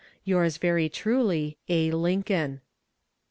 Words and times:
Yours, 0.23 0.57
very 0.57 0.89
truly, 0.89 1.59
A. 1.69 1.91
LINCOLN. 1.91 2.61